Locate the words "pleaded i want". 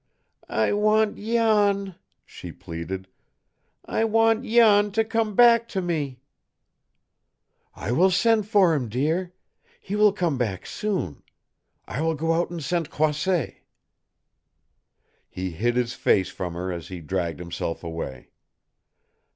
2.51-4.43